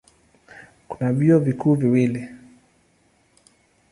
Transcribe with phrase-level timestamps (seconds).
[0.89, 2.27] Kuna vyuo vikuu viwili.